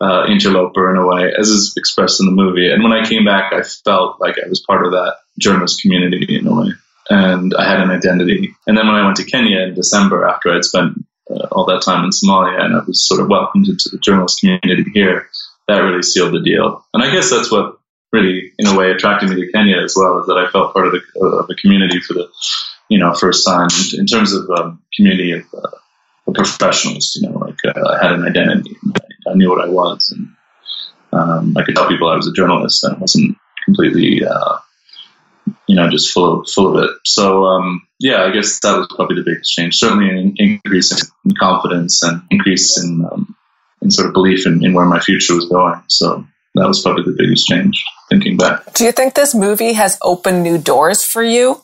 [0.02, 2.72] uh, interloper in a way, as is expressed in the movie.
[2.72, 6.36] And when I came back, I felt like I was part of that journalist community
[6.36, 6.70] in a way,
[7.10, 8.56] and I had an identity.
[8.66, 11.84] And then when I went to Kenya in December, after I'd spent uh, all that
[11.84, 15.30] time in Somalia, and I was sort of welcomed into the journalist community here.
[15.68, 17.78] That really sealed the deal, and I guess that's what
[18.14, 20.88] really, in a way, attracted me to Kenya as well, is that I felt part
[20.88, 22.30] of the of the community for the
[22.90, 25.78] you know first time in terms of um, community of, uh,
[26.28, 27.18] of, professionals.
[27.20, 28.78] You know, like uh, I had an identity,
[29.28, 30.30] I knew what I was, and
[31.12, 34.58] um, I could tell people I was a journalist, and I wasn't completely uh,
[35.68, 36.92] you know, just full of full of it.
[37.06, 39.76] So um, yeah, I guess that was probably the biggest change.
[39.76, 40.92] Certainly an increase
[41.26, 43.36] in confidence and increase in um,
[43.82, 45.82] in sort of belief in, in where my future was going.
[45.88, 47.84] So that was probably the biggest change.
[48.14, 51.60] Thinking back, do you think this movie has opened new doors for you?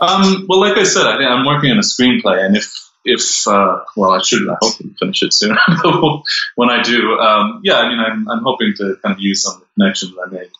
[0.00, 2.72] Um, well, like I said, I, I'm working on a screenplay, and if
[3.04, 5.58] if uh, well, I should I hope to finish it soon.
[6.54, 9.54] when I do, um, yeah, I mean, I'm, I'm hoping to kind of use some
[9.54, 10.50] of the connections I made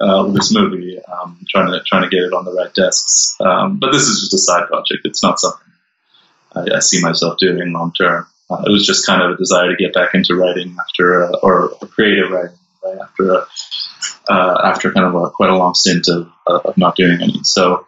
[0.00, 3.36] uh, with this movie, um, trying to trying to get it on the right desks.
[3.40, 5.00] Um, but this is just a side project.
[5.04, 5.72] It's not something
[6.54, 8.28] I, I see myself doing long term.
[8.48, 11.36] Uh, it was just kind of a desire to get back into writing after, uh,
[11.42, 12.98] or creative writing right?
[13.00, 13.46] after a,
[14.28, 17.40] uh, after kind of a, quite a long stint of, of not doing any.
[17.44, 17.84] So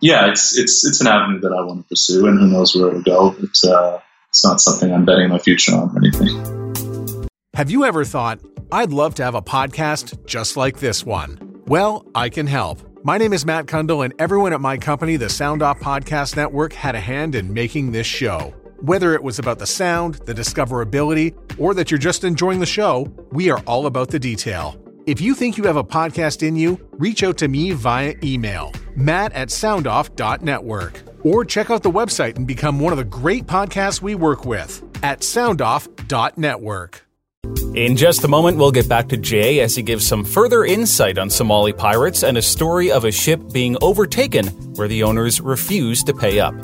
[0.00, 2.88] yeah, it's it's it's an avenue that I want to pursue, and who knows where
[2.88, 3.36] it'll go.
[3.40, 7.28] It's uh, it's not something I'm betting my future on or anything.
[7.54, 8.40] Have you ever thought?
[8.72, 11.62] I'd love to have a podcast just like this one.
[11.66, 12.80] Well, I can help.
[13.02, 16.72] My name is Matt Kundle, and everyone at my company, the Sound Off Podcast Network,
[16.72, 18.54] had a hand in making this show.
[18.80, 23.12] Whether it was about the sound, the discoverability, or that you're just enjoying the show,
[23.32, 24.80] we are all about the detail.
[25.06, 28.72] If you think you have a podcast in you, reach out to me via email,
[28.94, 34.02] matt at soundoff.network, or check out the website and become one of the great podcasts
[34.02, 37.06] we work with at soundoff.network.
[37.74, 41.16] In just a moment, we'll get back to Jay as he gives some further insight
[41.16, 46.06] on Somali pirates and a story of a ship being overtaken where the owners refused
[46.06, 46.54] to pay up.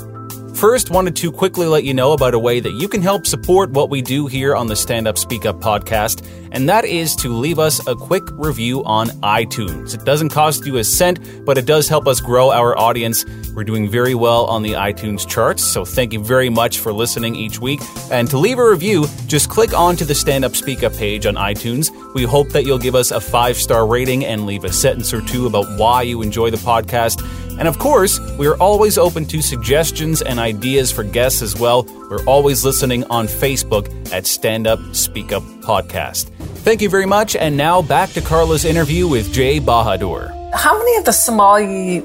[0.57, 3.69] First, wanted to quickly let you know about a way that you can help support
[3.71, 7.33] what we do here on the Stand Up Speak Up podcast, and that is to
[7.33, 9.93] leave us a quick review on iTunes.
[9.93, 13.25] It doesn't cost you a cent, but it does help us grow our audience.
[13.53, 17.35] We're doing very well on the iTunes charts, so thank you very much for listening
[17.35, 17.81] each week.
[18.11, 21.35] And to leave a review, just click onto the Stand Up Speak Up page on
[21.35, 21.91] iTunes.
[22.13, 25.21] We hope that you'll give us a five star rating and leave a sentence or
[25.21, 27.21] two about why you enjoy the podcast.
[27.59, 31.83] And of course, we are always open to suggestions and ideas for guests as well.
[32.09, 36.29] We're always listening on Facebook at Stand Up Speak Up Podcast.
[36.63, 37.35] Thank you very much.
[37.35, 40.31] And now back to Karla's interview with Jay Bahadur.
[40.53, 42.01] How many of the Somali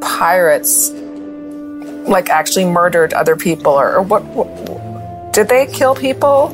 [0.00, 0.90] pirates
[2.08, 6.48] like actually murdered other people or, or what, what, did they kill people?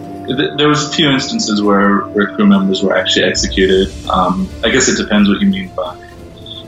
[0.57, 3.93] There was a few instances where, where crew members were actually executed.
[4.09, 6.00] Um, I guess it depends what you mean by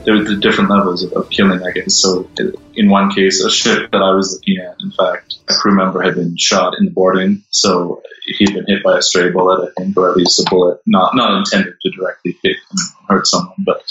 [0.05, 1.95] there were the different levels of, killing, I guess.
[1.95, 2.27] So
[2.75, 6.01] in one case, a ship that I was looking at, in fact, a crew member
[6.01, 7.43] had been shot in the boarding.
[7.49, 8.01] So
[8.37, 11.15] he'd been hit by a stray bullet, I think, or at least a bullet not
[11.15, 13.83] not intended to directly hit and hurt someone, but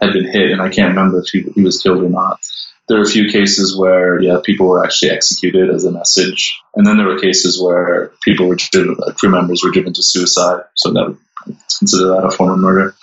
[0.00, 0.50] had been hit.
[0.50, 2.40] And I can't remember if he, he was killed or not.
[2.88, 6.86] There are a few cases where, yeah, people were actually executed as a message, and
[6.86, 10.62] then there were cases where people were driven, uh, crew members were driven to suicide.
[10.74, 12.94] So that would consider that a form of murder.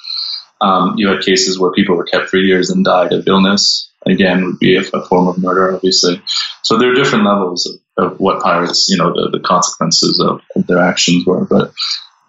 [0.62, 3.90] Um, you had cases where people were kept for years and died of illness.
[4.06, 6.22] Again, would be a, a form of murder, obviously.
[6.64, 7.66] So there are different levels
[7.98, 11.46] of, of what pirates, you know, the, the consequences of, of, their actions were.
[11.46, 11.74] But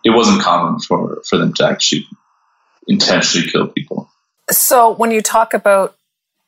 [0.04, 2.06] it wasn't common for, for them to actually
[2.88, 4.10] intentionally kill people.
[4.50, 5.96] So when you talk about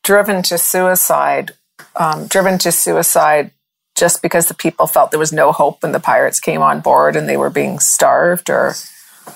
[0.02, 1.52] driven to suicide,
[1.94, 3.52] um, driven to suicide
[3.94, 7.14] just because the people felt there was no hope when the pirates came on board
[7.14, 8.74] and they were being starved, or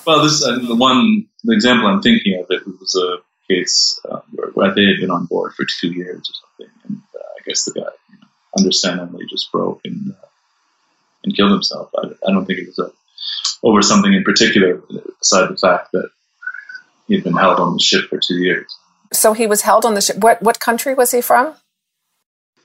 [0.05, 3.17] well, this uh, the one the example I'm thinking of it was a
[3.51, 7.01] case uh, where, where, they had been on board for two years or something, and
[7.15, 10.27] uh, I guess the guy, you know, understandably, just broke and uh,
[11.23, 11.89] and killed himself.
[11.97, 12.91] I, I, don't think it was a,
[13.63, 14.83] over something in particular,
[15.21, 16.09] aside the fact that
[17.07, 18.67] he'd been held on the ship for two years.
[19.13, 20.17] So he was held on the ship.
[20.17, 21.55] What what country was he from?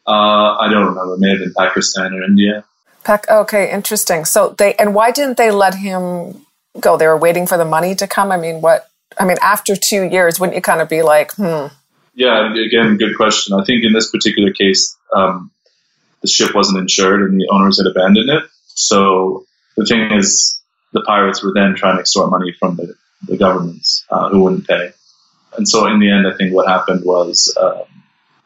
[0.04, 1.14] Uh, I don't remember.
[1.14, 2.64] It may have been Pakistan or India.
[3.04, 4.24] Pac- okay, interesting.
[4.24, 6.44] So they and why didn't they let him
[6.80, 6.96] go?
[6.96, 8.32] They were waiting for the money to come.
[8.32, 8.88] I mean, what?
[9.18, 11.66] I mean, after two years, wouldn't you kind of be like, hmm?
[12.14, 13.58] Yeah, again, good question.
[13.58, 15.50] I think in this particular case, um,
[16.22, 18.44] the ship wasn't insured and the owners had abandoned it.
[18.68, 19.44] So
[19.76, 20.60] the thing is,
[20.92, 22.94] the pirates were then trying to extort money from the,
[23.26, 24.92] the governments uh, who wouldn't pay.
[25.56, 27.82] And so in the end, I think what happened was um,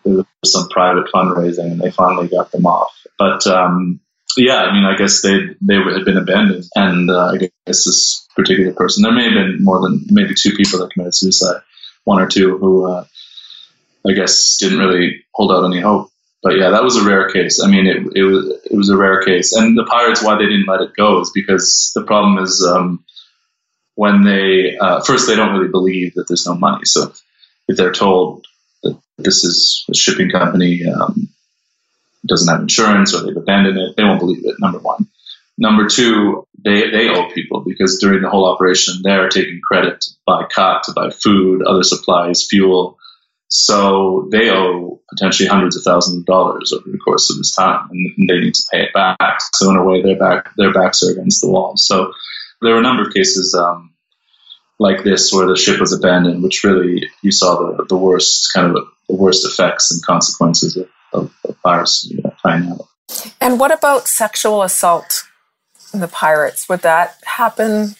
[0.05, 2.93] there was some private fundraising and they finally got them off.
[3.19, 4.01] But um,
[4.37, 8.27] yeah, I mean, I guess they they had been abandoned, and uh, I guess this
[8.37, 9.03] particular person.
[9.03, 11.63] There may have been more than maybe two people that committed suicide,
[12.05, 13.05] one or two who uh,
[14.07, 16.11] I guess didn't really hold out any hope.
[16.43, 17.63] But yeah, that was a rare case.
[17.63, 20.45] I mean, it, it was it was a rare case, and the pirates why they
[20.45, 23.05] didn't let it go is because the problem is um,
[23.95, 26.85] when they uh, first they don't really believe that there's no money.
[26.85, 27.13] So
[27.69, 28.47] if they're told
[28.83, 30.83] that this is a shipping company.
[30.87, 31.29] Um,
[32.27, 35.07] doesn't have insurance or they've abandoned it, they won't believe it, number one.
[35.59, 40.11] Number two, they, they owe people because during the whole operation, they're taking credit to
[40.27, 42.99] buy khat, to buy food, other supplies, fuel.
[43.49, 47.89] So they owe potentially hundreds of thousands of dollars over the course of this time,
[47.91, 49.41] and they need to pay it back.
[49.55, 51.77] So in a way, their back their backs are against the wall.
[51.77, 52.13] So
[52.61, 53.95] there were a number of cases um,
[54.79, 58.77] like this where the ship was abandoned, which really you saw the, the worst kind
[58.77, 62.89] of the worst effects and consequences of, of, of piracy playing out.
[63.41, 65.25] And what about sexual assault
[65.95, 66.69] in the pirates?
[66.69, 67.95] Would that happen?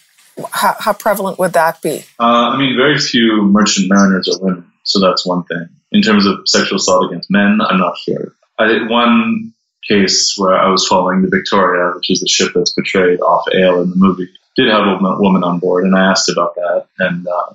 [0.51, 2.05] How, how prevalent would that be?
[2.21, 5.69] Uh, I mean, very few merchant mariners are women, so that's one thing.
[5.93, 8.35] In terms of sexual assault against men, I'm not sure.
[8.59, 9.53] I did one
[9.89, 13.83] case where I was following the Victoria, which is the ship that's portrayed off Eyl
[13.83, 14.29] in the movie.
[14.57, 17.55] Did have a woman on board, and I asked about that, and uh,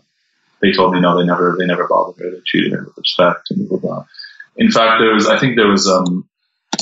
[0.62, 2.32] they told me no, they never, they never bothered her.
[2.32, 4.06] They treated her with respect and blah blah.
[4.58, 6.28] In fact, there was, I think there was, um,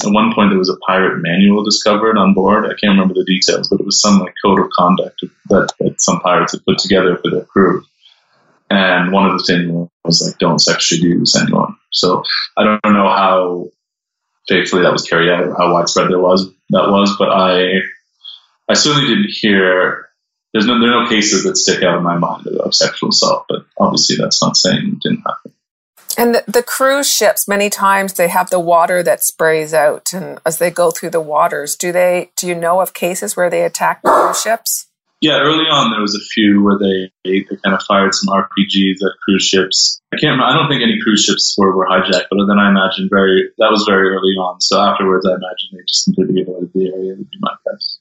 [0.04, 2.66] at one point there was a pirate manual discovered on board.
[2.66, 6.02] I can't remember the details, but it was some like code of conduct that, that
[6.02, 7.84] some pirates had put together for their crew.
[8.70, 11.76] And one of the things was like, don't sexually abuse anyone.
[11.92, 12.24] So
[12.56, 13.70] I don't know how
[14.48, 17.82] faithfully that was carried out how widespread there was that was, but I
[18.68, 20.10] I certainly didn't hear
[20.54, 23.46] there's no there are no cases that stick out in my mind of sexual assault,
[23.48, 25.54] but obviously that's not saying it didn't happen.
[26.20, 30.38] And the, the, cruise ships, many times they have the water that sprays out, and
[30.46, 32.32] as they go through the waters, do they?
[32.36, 34.88] Do you know of cases where they attack cruise ships?
[35.22, 39.00] Yeah, early on there was a few where they they, kind of fired some RPGs
[39.00, 40.02] at cruise ships.
[40.12, 40.36] I can't.
[40.36, 43.52] Remember, I don't think any cruise ships were, were hijacked, but then I imagine very
[43.58, 44.60] that was very early on.
[44.60, 47.16] So afterwards, I imagine they just completely avoided the area.
[47.16, 48.00] Would be my guess.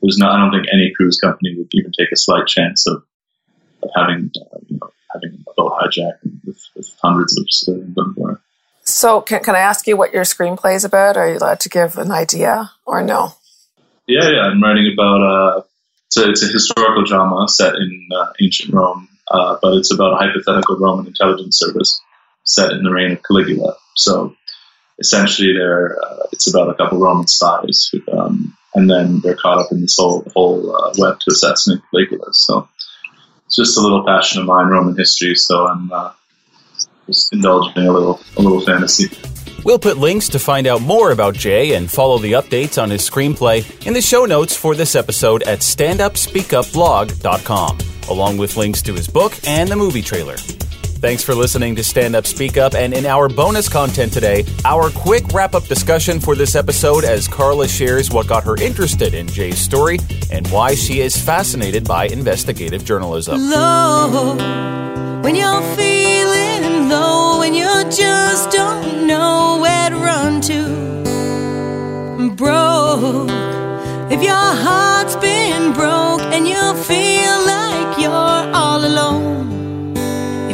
[0.00, 0.28] There's no.
[0.28, 3.02] I don't think any cruise company would even take a slight chance of,
[3.82, 8.12] of having uh, you know having a boat hijacked with, with hundreds of civilians on
[8.12, 8.38] board.
[8.84, 11.16] So, can, can I ask you what your screenplay is about?
[11.16, 13.34] Are you allowed to give an idea or no?
[14.08, 14.40] Yeah, yeah.
[14.40, 15.62] I'm writing about uh,
[16.06, 20.14] it's a, it's a historical drama set in uh, ancient Rome, uh, but it's about
[20.14, 22.00] a hypothetical Roman intelligence service
[22.44, 23.76] set in the reign of Caligula.
[23.94, 24.34] So
[24.98, 29.58] essentially, there uh, it's about a couple Roman spies, who, um, and then they're caught
[29.58, 32.32] up in this whole whole uh, web to assassinate Caligula.
[32.32, 32.68] So
[33.52, 35.36] it's just a little passion of mine, Roman history.
[35.36, 36.12] So I'm uh,
[37.06, 39.14] just indulging a little a little fantasy.
[39.62, 43.06] We'll put links to find out more about Jay and follow the updates on his
[43.08, 49.06] screenplay in the show notes for this episode at standupspeakupblog.com, along with links to his
[49.06, 50.36] book and the movie trailer.
[51.02, 54.88] Thanks for listening to Stand Up Speak Up, and in our bonus content today, our
[54.88, 59.26] quick wrap up discussion for this episode as Karla shares what got her interested in
[59.26, 59.98] Jay's story
[60.30, 63.50] and why she is fascinated by investigative journalism.
[63.50, 64.36] Low,
[65.22, 70.68] when you're feeling low, when you just don't know where to run to,
[72.36, 73.28] broke,
[74.12, 77.51] if your heart's been broke and you feel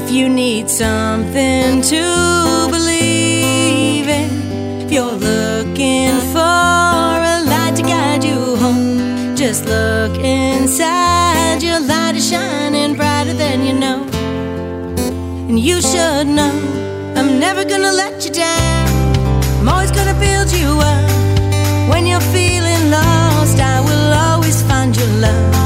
[0.08, 8.24] if you need something to believe in, if you're looking for a light to guide
[8.24, 11.62] you home, just look inside.
[11.62, 14.06] Your light is shining brighter than you know.
[15.48, 16.56] And you should know
[17.14, 18.88] I'm never gonna let you down.
[19.60, 21.90] I'm always gonna build you up.
[21.90, 25.57] When you're feeling lost, I will always find your love.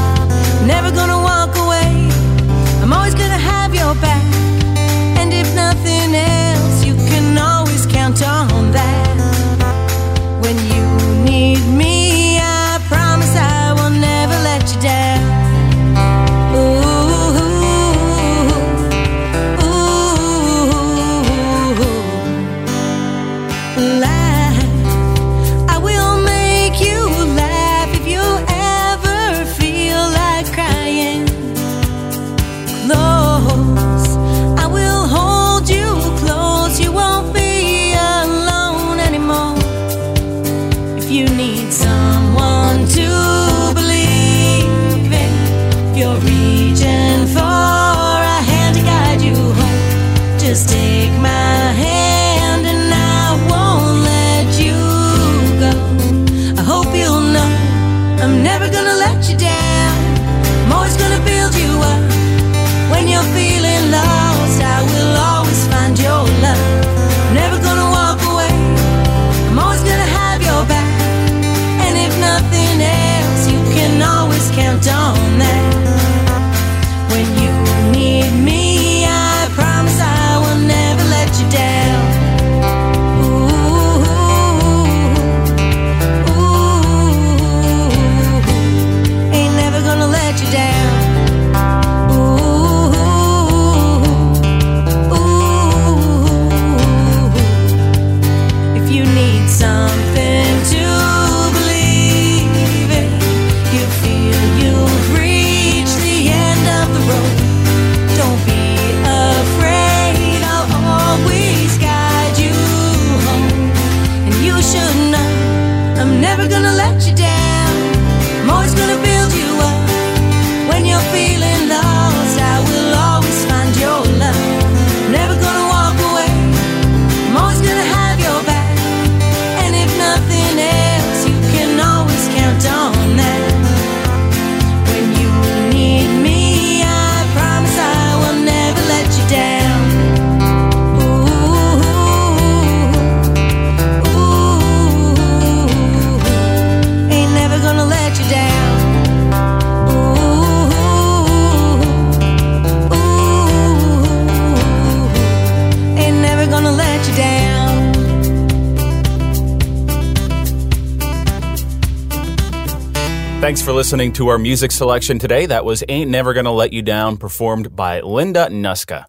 [163.43, 165.45] Thanks for listening to our music selection today.
[165.47, 169.03] That was Ain't Never Gonna Let You Down, performed by Linda Nusca.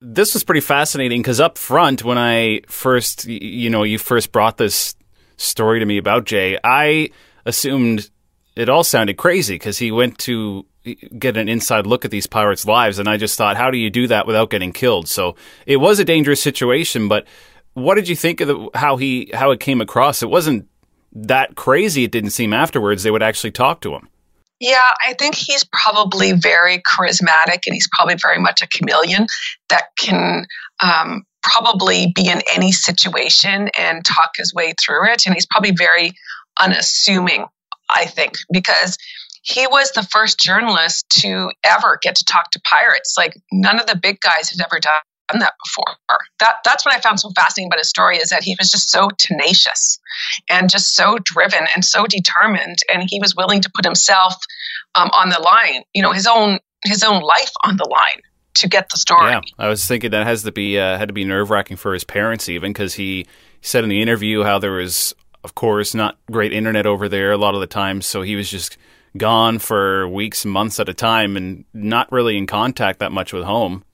[0.00, 4.56] This was pretty fascinating because up front, when I first, you know, you first brought
[4.56, 4.96] this
[5.36, 7.10] story to me about Jay, I
[7.46, 8.10] assumed
[8.56, 10.66] it all sounded crazy because he went to
[11.16, 13.88] get an inside look at these pirates' lives, and I just thought, how do you
[13.88, 15.06] do that without getting killed?
[15.06, 17.24] So it was a dangerous situation, but
[17.74, 20.24] what did you think of the, how he how it came across?
[20.24, 20.66] It wasn't
[21.12, 22.04] that crazy.
[22.04, 24.08] It didn't seem afterwards they would actually talk to him.
[24.60, 29.26] Yeah, I think he's probably very charismatic and he's probably very much a chameleon
[29.70, 30.44] that can
[30.82, 35.24] um, probably be in any situation and talk his way through it.
[35.24, 36.12] And he's probably very
[36.60, 37.46] unassuming,
[37.88, 38.98] I think, because
[39.42, 43.14] he was the first journalist to ever get to talk to pirates.
[43.16, 45.00] Like none of the big guys had ever done
[45.38, 45.96] that before.
[46.40, 48.90] That that's what I found so fascinating about his story is that he was just
[48.90, 49.98] so tenacious
[50.48, 54.34] and just so driven and so determined, and he was willing to put himself
[54.94, 58.20] um, on the line, you know, his own his own life on the line
[58.54, 59.30] to get the story.
[59.30, 61.92] Yeah, I was thinking that has to be uh, had to be nerve wracking for
[61.92, 63.26] his parents even because he
[63.60, 65.14] said in the interview how there was,
[65.44, 68.50] of course, not great internet over there a lot of the time, so he was
[68.50, 68.76] just
[69.16, 73.44] gone for weeks, months at a time, and not really in contact that much with
[73.44, 73.84] home.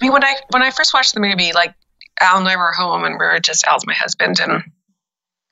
[0.00, 1.74] I mean, when I when I first watched the movie, like
[2.20, 4.62] Al and I were home, and we were just Al's my husband, and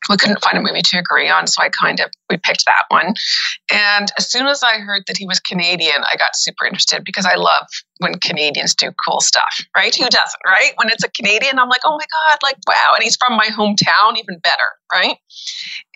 [0.08, 2.84] we couldn't find a movie to agree on, so I kind of we picked that
[2.88, 3.14] one.
[3.72, 7.26] And as soon as I heard that he was Canadian, I got super interested because
[7.26, 7.66] I love
[7.98, 9.94] when Canadians do cool stuff, right?
[9.94, 10.72] Who doesn't, right?
[10.76, 13.46] When it's a Canadian, I'm like, oh my god, like wow, and he's from my
[13.46, 14.56] hometown, even better,
[14.92, 15.16] right?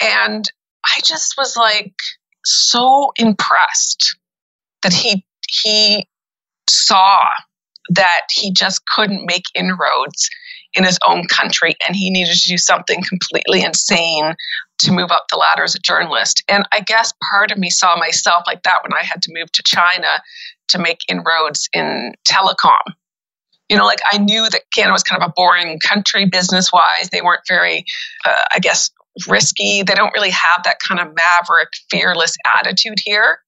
[0.01, 0.51] And
[0.85, 1.95] I just was like
[2.51, 4.17] so impressed
[4.83, 6.07] that he he
[6.69, 7.21] saw
[7.91, 10.29] that he just couldn't make inroads
[10.75, 14.35] in his own country and he needed to do something completely insane
[14.79, 16.43] to move up the ladder as a journalist.
[16.49, 19.51] And I guess part of me saw myself like that when I had to move
[19.53, 20.23] to China
[20.69, 22.79] to make inroads in telecom.
[23.69, 27.11] You know, like I knew that Canada was kind of a boring country business wise.
[27.11, 27.85] They weren't very,
[28.25, 28.91] uh, I guess,
[29.27, 29.83] risky.
[29.83, 33.41] They don't really have that kind of maverick, fearless attitude here.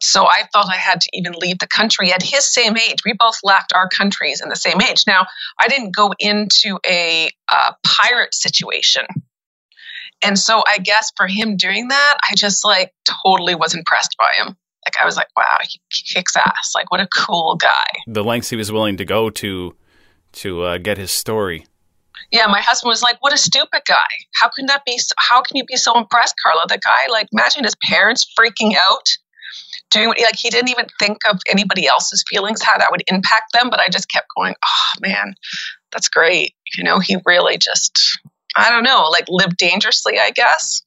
[0.00, 2.98] So I felt I had to even leave the country at his same age.
[3.04, 5.04] We both left our countries in the same age.
[5.06, 5.26] Now,
[5.58, 9.04] I didn't go into a uh, pirate situation.
[10.22, 12.92] And so I guess for him doing that, I just like
[13.24, 14.56] totally was impressed by him.
[14.86, 16.72] Like I was like, wow, he kicks ass.
[16.74, 17.86] Like what a cool guy.
[18.06, 19.74] The lengths he was willing to go to
[20.32, 21.66] to uh, get his story.
[22.30, 24.08] Yeah, my husband was like, "What a stupid guy!
[24.34, 24.98] How can that be?
[24.98, 26.66] So, how can you be so impressed, Karla?
[26.68, 29.08] The guy, like, imagine his parents freaking out,
[29.90, 33.52] doing what like he didn't even think of anybody else's feelings, how that would impact
[33.52, 33.70] them.
[33.70, 35.34] But I just kept going, oh man,
[35.92, 36.54] that's great.
[36.76, 38.20] You know, he really just,
[38.56, 40.82] I don't know, like lived dangerously, I guess.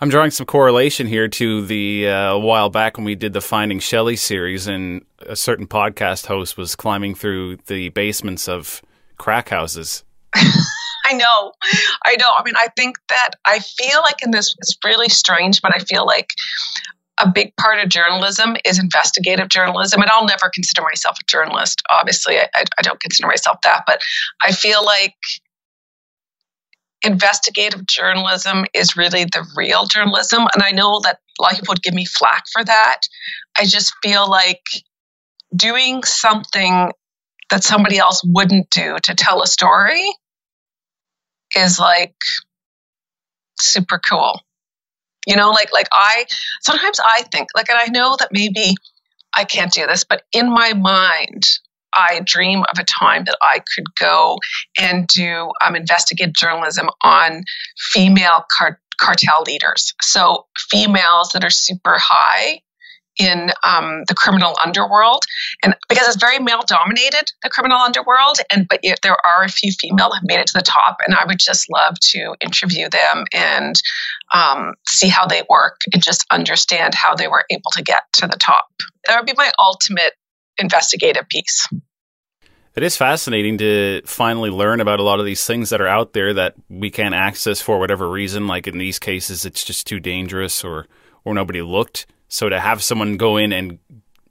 [0.00, 3.40] I'm drawing some correlation here to the uh, a while back when we did the
[3.40, 8.82] Finding Shelley series, and a certain podcast host was climbing through the basements of
[9.18, 10.04] crack houses.
[11.06, 11.52] I know.
[12.04, 12.28] I know.
[12.36, 15.78] I mean, I think that I feel like in this, it's really strange, but I
[15.80, 16.30] feel like
[17.18, 20.00] a big part of journalism is investigative journalism.
[20.00, 21.82] And I'll never consider myself a journalist.
[21.90, 23.84] Obviously, I, I, don't consider myself that.
[23.86, 24.00] But
[24.42, 25.14] I feel like
[27.04, 30.46] investigative journalism is really the real journalism.
[30.54, 33.00] And I know that a lot of people would give me flack for that.
[33.58, 34.62] I just feel like
[35.54, 36.90] doing something
[37.50, 40.04] that somebody else wouldn't do to tell a story
[41.56, 42.14] is like
[43.60, 44.40] super cool.
[45.26, 46.26] You know, like like I
[46.62, 48.74] sometimes I think like and I know that maybe
[49.34, 51.44] I can't do this, but in my mind,
[51.94, 54.38] I dream of a time that I could go
[54.78, 57.44] and do um, investigative journalism on
[57.78, 59.94] female car- cartel leaders.
[60.02, 62.60] So females that are super high
[63.18, 65.24] in um, the criminal underworld,
[65.62, 69.48] and because it's very male dominated, the criminal underworld, and but yet there are a
[69.48, 72.88] few female have made it to the top, and I would just love to interview
[72.88, 73.80] them and
[74.32, 78.26] um, see how they work and just understand how they were able to get to
[78.26, 78.66] the top.
[79.06, 80.14] That would be my ultimate
[80.58, 81.66] investigative piece.
[82.74, 86.12] It is fascinating to finally learn about a lot of these things that are out
[86.12, 88.48] there that we can't access for whatever reason.
[88.48, 90.88] Like in these cases, it's just too dangerous or
[91.24, 92.06] or nobody looked.
[92.34, 93.78] So to have someone go in and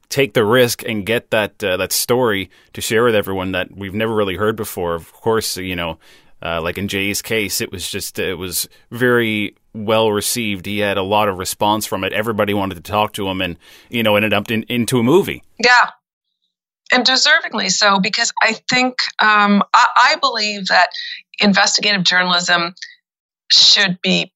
[0.10, 3.94] take the risk and get that uh, that story to share with everyone that we've
[3.94, 4.94] never really heard before.
[4.94, 6.00] Of course, you know,
[6.42, 10.66] uh, like in Jay's case, it was just it was very well received.
[10.66, 12.12] He had a lot of response from it.
[12.12, 13.58] Everybody wanted to talk to him, and
[13.90, 15.42] you know, ended up in, into a movie.
[15.58, 15.92] Yeah,
[16.92, 20.90] and deservingly so because I think um, I, I believe that
[21.40, 22.76] investigative journalism
[23.50, 24.34] should be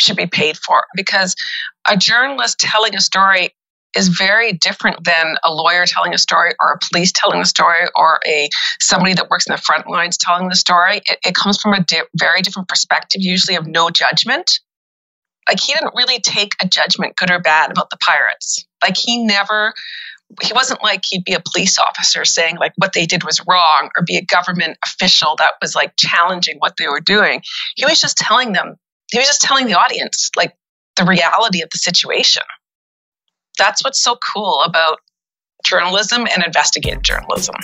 [0.00, 1.34] should be paid for because
[1.86, 3.50] a journalist telling a story
[3.96, 7.86] is very different than a lawyer telling a story or a police telling a story
[7.96, 8.48] or a
[8.80, 10.98] somebody that works in the front lines telling the story.
[11.06, 14.60] It, it comes from a di- very different perspective usually of no judgment.
[15.48, 18.64] Like he didn't really take a judgment good or bad about the pirates.
[18.82, 19.74] Like he never
[20.40, 23.90] he wasn't like he'd be a police officer saying like what they did was wrong
[23.96, 27.42] or be a government official that was like challenging what they were doing.
[27.74, 28.76] He was just telling them
[29.10, 30.54] he was just telling the audience like
[30.96, 32.42] the reality of the situation
[33.60, 35.00] that's what's so cool about
[35.64, 37.54] journalism and investigative journalism.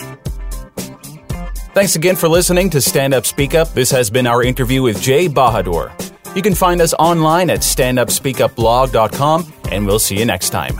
[1.73, 3.73] Thanks again for listening to Stand Up Speak Up.
[3.73, 5.91] This has been our interview with Jay Bahadur.
[6.35, 10.79] You can find us online at standupspeakupblog.com, and we'll see you next time.